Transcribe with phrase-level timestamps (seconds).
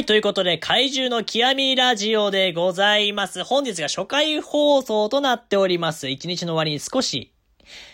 [0.00, 3.44] はい、ということで、怪獣の極みラジオでございます。
[3.44, 6.08] 本日が初回放送となっております。
[6.08, 7.34] 一日の終わりに少し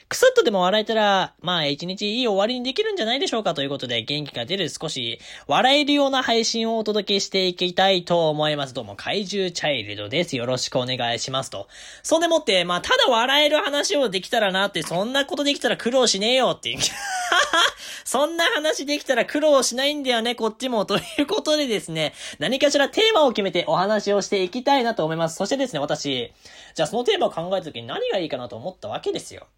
[0.09, 5.19] くすっとでも笑えたら、まあ一日いい終わりにできるんじゃないでしょうかということで、元気が出る少し
[5.49, 8.75] 笑えるような配信をお届けしていきたいと思います。
[8.75, 10.37] どうも、怪獣チャイルドです。
[10.37, 11.67] よろしくお願いしますと。
[12.03, 16.79] そんでもって、まあただ笑える話をできたらなって、そんなことできたら苦労しねえよっていう。
[18.05, 20.85] そんな話できたら苦労しないんだよね、こっちも。
[20.85, 25.37] ということでですね、何かしらテーマを決めてお話をしていきたいなと思います。
[25.37, 26.33] そしてですね、私、
[26.75, 29.49] じゃあそのテーマを考えた時に何がいいかなと思ったわけですよ。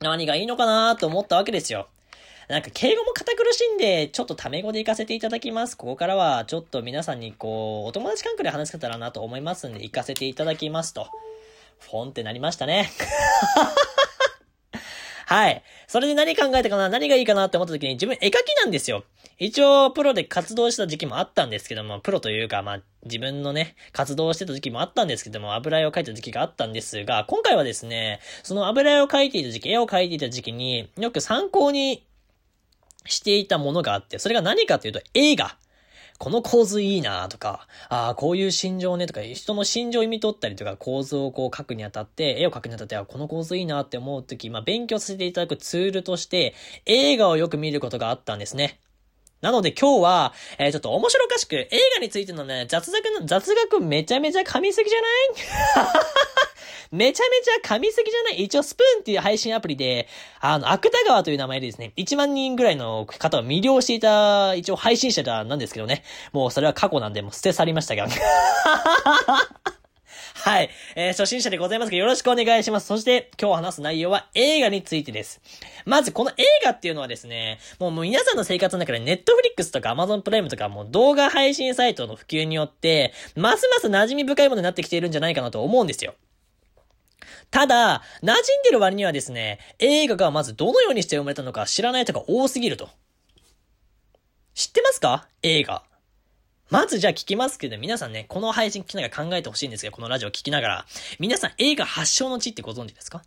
[0.00, 1.88] 何がいいのかなと思ったわけですよ。
[2.48, 5.76] なんか敬語も堅苦しいんで、ちょっとタメ語で行かせていただきます。
[5.76, 11.08] ここからはちょっと皆さんにこう、お友達関係で話せたらなと思いますんで、行かせていただきますと。
[11.80, 12.88] フォンってなりましたね。
[15.26, 15.62] はい。
[15.88, 16.88] それで何考えたかな？
[16.88, 19.04] 何がいいかなって思った時に自分絵描きなんですよ。
[19.38, 32.06] 一応、プロで活動した時期もあったんですけども、プロというか、まあ、自分のね、活動してた時期もあったんですけども、油絵を描いた時期があったんですが、今回はですね、その油絵を描いていた時期、絵を描いていた時期によく参考に
[33.04, 35.56] していたものがあって、それが何かというと映画。
[36.18, 46.54] この構図いいなとか、ああ、こういう心情ねとか、人の心情を読み取ったりとか、構図をこう書くにあたって、絵を描くにあたって、あこの構図いいなって思うとき、まあ、勉強させていただくツールとして、
[46.86, 48.80] 映画をよく見ることがあったんですね。
[49.46, 55.94] なので今日は、えー、ちょっと面白おかしく、映画についてのね、雑学の、雑学めちゃめちゃ噛みすぎじゃない？
[56.90, 58.42] めちゃめちゃ噛みすぎじゃない？
[58.42, 60.08] 一応スプーンっていう配信アプリで、
[60.40, 66.02] あの、芥川という名前でですね、1万人ぐらいの方を魅了していた、一応配信者なんですけどね。
[66.32, 68.08] もうそれは過去なんで、もう捨て去りましたが。
[70.38, 70.70] はい。
[70.94, 72.86] えー、初心者でございますがよろしくお願いします。
[72.86, 75.40] そして、今日話す内容は映画についてです。
[75.86, 86.14] まず、この映画っていうのはですね、もうもう皆さんの生活の中でネットフリックスとか Amazon プライムとかもう動画配信サイトの普及によって、ますます馴染み深いものになってきているんじゃないかなと思うんですよ。
[87.50, 92.90] ただ、馴染んでる割にはですね、映画がまずどのようにして生まれたのか知らない人が多すぎると。
[94.54, 95.28] 知ってますか？
[95.42, 95.82] 映画。
[96.70, 100.86] まずじゃあ聞きますけど、皆さんね、この配信聞きながら考えてほしいんですけど、このラジオ聞きながら。
[101.20, 103.22] 皆さん映画発祥の地ってご存知ですか？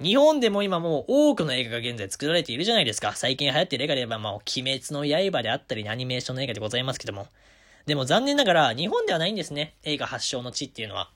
[0.00, 3.12] 日本でも今もう多くの映画が現在作られているじゃないですか。
[3.14, 7.28] 最近流行っている映画で言えば、まあ、鬼滅の刃であったり、アニメーションの映画でございますけども。
[7.86, 9.76] でも残念ながら、日本ではないんですね。
[9.84, 11.10] 映画発祥の地っていうのは。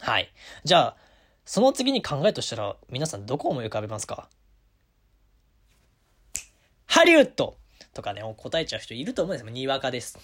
[0.00, 0.32] はい。
[0.64, 0.96] じゃあ、
[1.44, 4.28] その次に考えとしたら、皆さんどこを思い浮かべますか？
[6.86, 7.56] ハリウッド
[7.94, 9.52] とかね、答えちゃう人いると思うんですよ。
[9.52, 10.18] にわかです。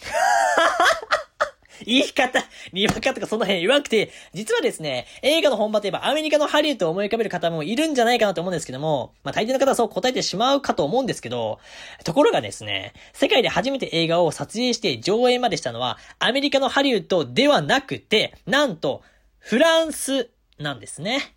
[1.84, 11.58] 言い方、にわかとかその辺弱くて、実はですね、映画の本場といえばアメリカのハリウッドを思い浮かべる方もいるんじゃないかなと思うんですけども、まあ大抵の方はそう答えてしまうかと思うんですけど、
[12.04, 19.02] ところがですね、世界で初めて映画を撮影して上映までしたのは、アメリカのハリウッドではなくて、なんと、
[19.38, 21.35] フランスなんですね。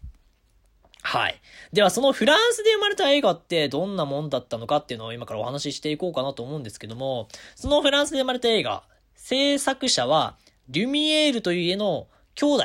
[1.10, 1.42] はい。
[1.74, 8.84] では、そのフランスで生まれた映画ってどんなもんだったのかっていうのを今からお話ししていこうかなと思うんですけども、そのフランスで生まれた映画、
[9.16, 10.38] 制作者は、
[10.68, 12.06] リュミエールという家の
[12.36, 12.64] 兄弟、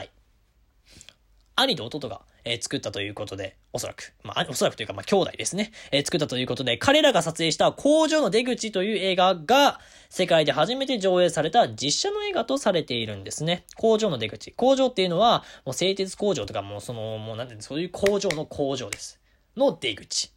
[1.56, 9.80] 兄と弟がえ、作ったということで、おそらく、まあ、おそらくというか、まあ、兄弟ですね、えー、作ったということで、彼らが撮影した工場の出口という映画が、
[10.10, 13.64] 世界で初めて上映された実写の映画とされているんですね。
[13.76, 14.52] 工場の出口。
[14.52, 19.20] 工場っていうのは、もう製鉄工場とかもうその、もうなんていうそういう工場の工場です。
[19.56, 20.32] の出口。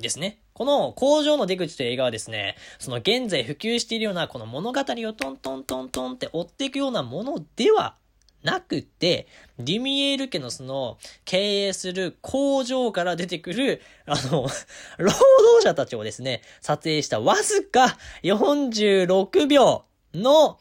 [0.00, 0.40] ですね。
[0.52, 7.94] この工場の出口という映画はですね、その現在普及しているようなこの物語をトントントントンって追っていくようなものでは
[8.42, 9.26] なくて、
[9.58, 14.48] ディミエール家のその、経営する工場から出てくる、あの、
[14.98, 19.84] 労働者たちをですね、撮影したわずか46秒
[20.14, 20.58] の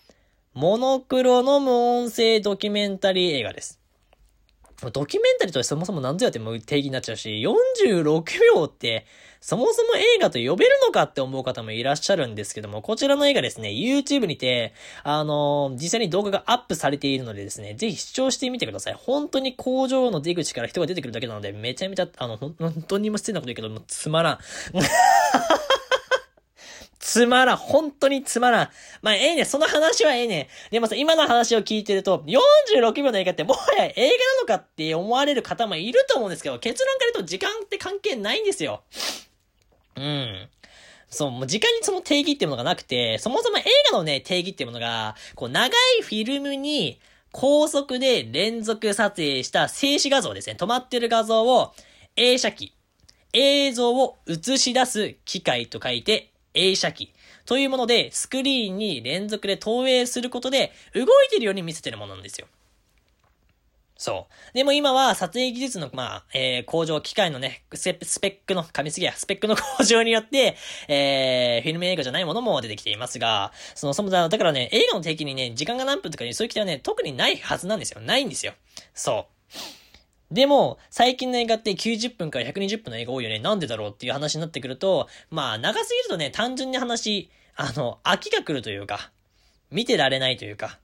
[0.54, 3.80] モノクロの無音声ドキュメンタリー映画です。
[4.94, 8.14] ドキュメンタリーとしてそもそも何ぞやっても定義になっちゃうし、46
[8.56, 9.06] 秒って、
[9.42, 18.94] そもそも映画と呼べるのかって思う方もいらっしゃるんですけども、こちらの映画ですね、YouTube にて、あのー、実際に動画がアップされているのでですね、ぜひ視聴してみてください。
[18.94, 22.54] 本当に工場の出口から人が出てくるだけなので、めちゃめちゃ、あの、本
[22.88, 24.40] 当にも失礼なこと言うけど、もうつまらん。
[27.00, 27.58] つまらん。
[27.58, 28.70] 本当につまらん。
[29.02, 29.46] まあ、ええね。
[29.46, 30.50] その話はええね。
[30.70, 38.84] でもさ、今の話を聞いてると、46秒の映画ってもはや映画なのかって思われる方もいると思うんですけど、結論から言うと時間って関係ないんですよ。
[40.00, 40.50] うん。
[41.10, 47.00] そう、もう時間にその定義っていうものがなくて、そもそも映画のね、定義っていうものが、こう、長いフィルムに、
[47.32, 50.56] 高速で連続撮影した静止画像ですね。
[50.58, 51.74] 止まってる画像を
[52.16, 52.74] 映写機、
[53.34, 57.14] 映像を映し出す機械と書いて映写機。
[57.46, 62.48] というもので、スクリーンに連続で投影することで、動いてるように見せてるものなんですよ。
[64.00, 64.54] そう。
[64.54, 67.84] でも今は撮影技術の、まあ、えー、工場、機械のね、ス
[68.22, 70.56] ペックの、噛みすぎや、スペックの向上によって、
[70.88, 78.00] えー、フィルム映画じゃないものも出てきていますが、その、そもだからね、映画の定期にね、時間が何分とかにそういう規定はね、特にないはずなんですよ。
[78.00, 78.54] ないんですよ。
[78.94, 79.28] そ
[80.32, 80.34] う。
[80.34, 83.40] でも、最近の映画って90分から120分の映画多いよね。
[83.40, 89.12] なんでだろうっていう話になってくると、まあ、長すぎるとね、単純に話、あの、飽きが来るというか、
[89.72, 90.80] 見てられないというか、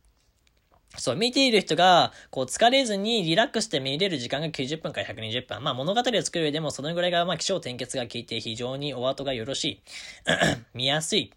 [0.98, 5.64] そう、見ている人が、こう、疲れずにリラックスして見れる時間が90分から120分。
[5.64, 9.82] まあ、物語を作る上でも、そのぐらいが、まあ、気象転結が効いて、非常にお後がよろしい。
[10.74, 11.34] 見やすい。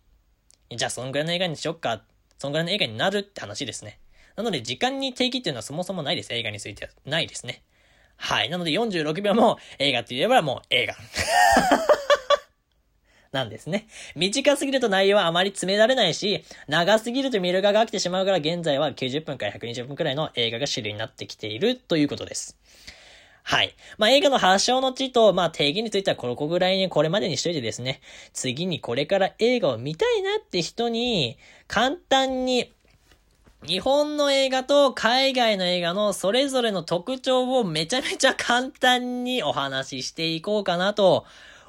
[0.74, 2.02] じゃあ、そのぐらいの映画にしよっか。
[2.38, 3.98] そのぐらいの映画になるって話ですね。
[4.36, 6.32] なので、時間に定義っていうのはそもそもないです。
[6.32, 6.90] 映画については。
[7.04, 7.62] ないですね。
[8.16, 8.50] はい。
[8.50, 10.94] なので、46秒も映画って言えばもう映画。
[13.32, 13.86] なんですね。
[14.16, 22.58] 短すぎると内容はあまり詰められないし、長すぎると見る側が飽きてしまうから現在は90分から120分くらいの映画が主流になってきているということです。
[23.48, 23.74] はい。
[23.96, 28.02] まあ、映画の発祥の地と、まあ、定義についてはここぐらいにこれまでにしといてですね、
[28.34, 32.74] 次にこれから映画を見たいなって人に、簡単に、
[33.66, 41.24] 日本の映画と海外の映画のそれぞれの特徴をめちゃめちゃ簡単にお話ししていこうかなと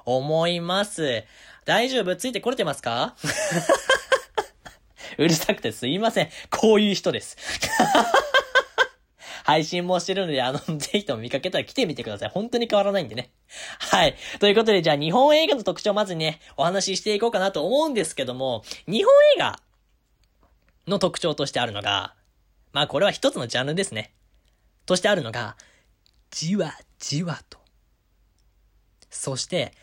[0.06, 1.24] 思います。
[1.66, 2.16] 大丈夫？
[2.16, 3.16] ついてこれてますか？
[5.18, 6.30] うるさくてすいません。
[6.50, 7.38] こういう人です。
[9.44, 12.30] 配信もしてるので、あの、ぜひとも見かけたら来てみてください。
[12.30, 13.32] 本当に変わらないんでね。
[13.80, 14.16] はい。
[14.40, 19.60] ということで、じゃあ日本映画の特徴をまずね、お話ししていこうかなと思うんですけども、日本映画
[20.88, 22.14] の特徴としてあるのが、
[22.74, 24.14] まあこれは一つのジャンルですね。
[24.86, 25.58] としてあるのが、
[26.30, 27.58] じわじわと。
[29.10, 29.74] そして、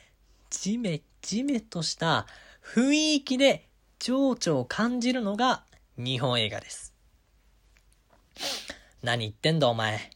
[0.49, 2.25] じめじめとした
[2.63, 3.69] 雰囲気で
[3.99, 5.65] 情緒を感じるのが
[5.99, 6.95] 日本映画です。
[9.03, 10.11] 何言ってんだお前。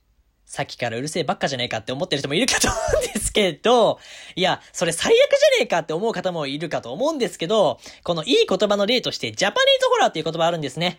[0.47, 3.99] さっきからうるせえばっかじゃねえかって思ってる人もいるかと思うんですけど、
[4.37, 10.99] いや、それ最悪じゃねえかって思う方もいるかと思うんですけど、このいい言葉の例としてジャパニーズホラーっていう言葉あるんですね。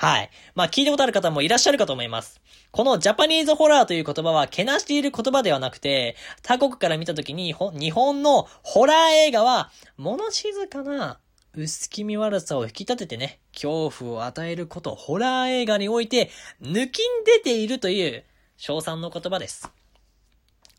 [0.00, 0.30] はい。
[0.54, 2.40] まあ聞いたことある方もいらっしゃるかと思います。
[2.70, 6.14] このジャパニーズホラーという言葉はけなしている言葉ではなくて、
[6.44, 8.96] 他国から見たときに日本のホラー
[9.26, 11.18] 映画は物静かな
[11.52, 16.30] 薄気味悪さを引き立ててね、恐怖を与えること、ホラー映画において
[16.62, 18.24] 抜きん出ているという
[18.56, 19.68] 賞賛の言葉です。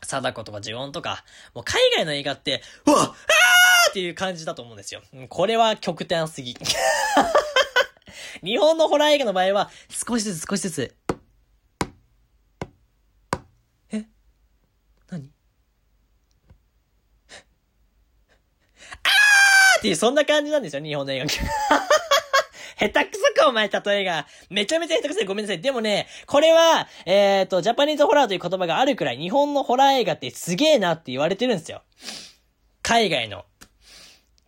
[0.02, 1.24] 貞子とか呪音とか、
[1.54, 3.10] もう海外の映画って、うわあー
[3.90, 5.02] っていう感じだと思うんですよ。
[5.28, 6.56] これは極端すぎ。
[8.44, 10.94] 日本のホラー映画の場合は、少しずつ少しずつ。
[13.92, 14.04] え？
[15.10, 15.30] 何？
[19.02, 21.26] あーっていう、そんな感じなんですよ、日本の映画。
[22.80, 24.26] 下手くそか、お前、例えが。
[24.48, 25.26] めちゃめちゃ下手くそい。
[25.26, 25.60] ごめんなさい。
[25.60, 31.82] でもね、これは、えっ、ー、と、ジャパニーズホラーという言葉があるくらい、日本のホラー映画ってすげえなって言われてるんですよ。
[32.82, 33.44] 海外の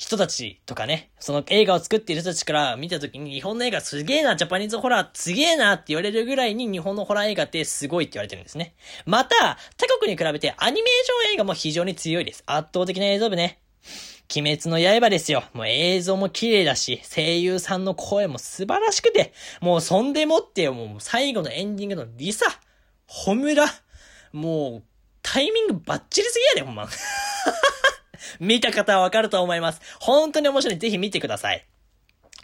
[0.02, 8.74] 人たちとかね、その映画を作っている人たちから見たときに日本の映画すげえな、ジャパニーズホラーすげえなって言われるぐらいに日本のホラー映画ってすごいって言われてるんですね。
[9.06, 12.42] また、他国に比べてアニメーション映画も非常に強いです。
[12.46, 13.60] 圧倒的な映像部ね。
[14.34, 15.44] 鬼滅の刃ですよ。
[15.52, 22.46] もう映像も綺麗だし、声優さんの声も素晴らしくて、もうそんでもってもう最後のエンディングのリサ、
[23.06, 23.66] ホムラ、
[24.32, 24.82] もう
[25.22, 26.88] タイミングバッチリすぎやで、ほんま。
[28.40, 29.80] 見た方はわかると思います。
[30.00, 30.78] 本当に面白い。
[30.78, 31.66] ぜひ見てください。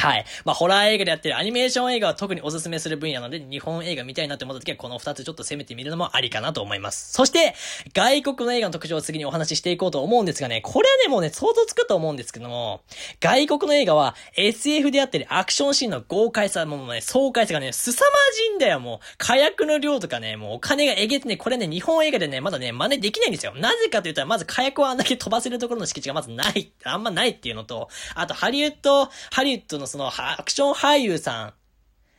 [0.01, 0.25] はい。
[0.45, 7.13] まあ、ホラー映画でやってるアニメーション映画は特におすすめする分野なので、日本映画見たいなって思った時は、この二つちょっと攻めてみるのもありかなと思います。
[7.13, 7.57] そして、
[7.95, 12.83] 外国の映画の特徴を次にお話ししていこうと思うんですがね、これはね、もうね、想像つくと思うんですけども、
[13.19, 19.15] 外国の映画は SF であったり、アクションシーンの豪快さ、もうね、爽快さがね、凄まじいんだよ、もう。
[19.19, 23.53] 火薬の量とかね、もうお金がえげてね、これね、日本映画でね、まだね、真似できないんですよ。
[23.57, 31.55] なぜかと言ったら、まず火薬をあんだけ飛ばせるところの敷地がまずない、あんまないっていうのと、あと、ハリウッド、ハリウッドのその、アクション俳優さん、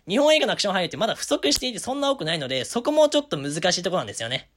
[0.10, 4.50] 日本映画のアクション俳優ってまだ不足していてそんな多くないので、そこもちょっと難しいところなんですよね。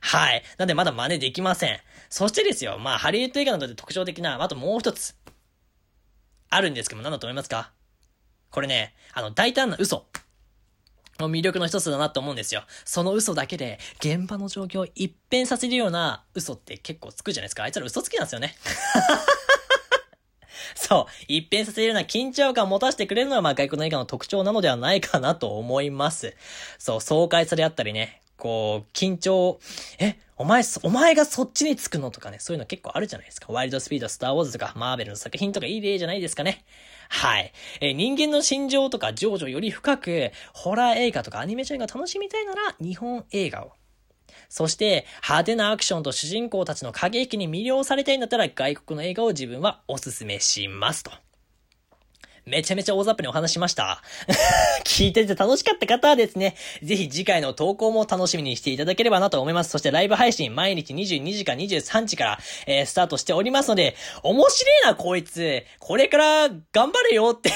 [0.00, 0.42] はい。
[0.58, 1.78] なんでまだ真似できません。
[2.10, 5.14] そしてですよ、まあ、ハリウッド映画などで特徴的な、あともう一つ、
[6.50, 7.72] あるんですけども、何だと思いますか？
[8.50, 10.06] これね、あの、大胆な嘘。
[11.18, 12.64] の魅力の一つだなと思うんですよ。
[12.84, 17.62] その嘘だけで、現場の状況を一変させるような嘘って結構つくじゃないですか。
[17.62, 18.56] あいつら嘘つきなんですよね。
[20.74, 26.34] そう、一変させるような緊張感を持たせてくれるのは、まあ、外国の映画の特徴なのではないかなと思います。
[26.78, 29.58] そう、爽快さであったりね、こう、緊張、
[29.98, 33.52] え、お前、お前がそっちにつくのとかね、そういうの結構あるじゃないですか。
[33.52, 36.64] ワイルドスピード、スターウォーズとか、マーベルの作品とかいい例じゃないですかね。
[37.08, 37.52] はい。
[37.80, 43.72] え、人間の心情とか情緒より深く、ホラー映画とかアニメーションが楽しみたいなら、日本映画を。
[44.48, 51.12] そして、派手なアクションと主人公たちの過激に魅了されたいんだったら、外国の映画を自分はおすすめしますと。
[52.46, 54.02] めちゃめちゃ大雑把にお話しました。
[54.84, 59.70] 聞いてて楽しかった方はですね、ぜひ次回の投稿も楽しみにしていただければなと思います。
[59.70, 67.50] そしてライブ配信毎日22時か23時から、えー、スタートしておりますので、面白いなこいつ、これから頑張れよって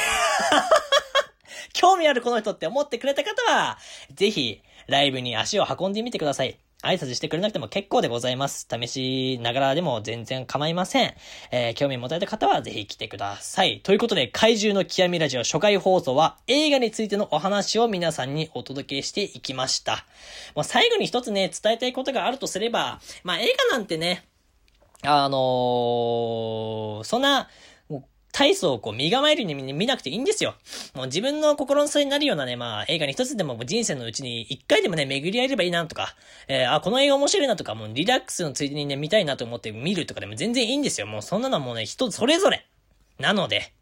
[1.75, 3.79] 興味あるこの人って思ってくれた方は、
[4.15, 6.59] ぜひ、ライブに足を運んでみてください。
[6.85, 8.69] 挨拶してくれなくても結構でございます。
[8.71, 11.15] 試しながらでも全然構いません。
[11.51, 13.81] えー、興味持たれた方はぜひ来てください。
[13.81, 20.07] ということで、怪獣の極みラジオ初回放送は映画についてのお話を皆さんにお届けしていきました。
[20.55, 24.25] もう最後に一つね、伝えたいことがあるとすれば、まあ映画なんてね、
[25.03, 27.49] あのー、そんな、
[28.39, 30.55] 体操をこう身構えるに見なくていいんですよ。
[30.95, 36.15] もう自分の心の差になるようなね、まあ映画に一つでも人生のうちに一回でもね、巡り合えればいいなとか、
[36.47, 41.09] えー、あ、この映画面白いなとか、もうリラックスのついでにね、見たいなと思って見るとかでも全然いいんですよ。
[41.09, 42.65] もうそんなのはもうね、人それぞれ。
[43.19, 43.73] なので、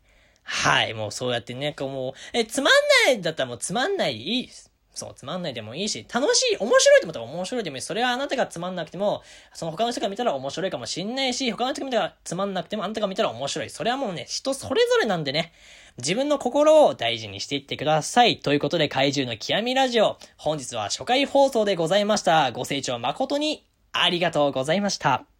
[0.42, 2.72] はい、もうそうやってね、こうもう、え、つまん
[3.08, 4.65] ないだったらもうつまんないいいです。
[4.96, 7.82] そう、つまんないでもいいし、楽しい、面白いと思ったら面白いでもいい。
[7.82, 9.22] それはあなたがつまんなくても、
[9.52, 13.70] その他の人が見たら面白いかもしんないし、他の人が見たらつまんなくてもあなたが見たら面白い。
[13.70, 15.52] それはもうね、人それぞれなんでね、
[15.98, 18.40] 自分の心を大事にしていってください。
[18.40, 22.50] ということで、怪獣の極みラジオ、本日は初回放送でございました。
[22.52, 25.36] ご清聴誠にありがとうございました。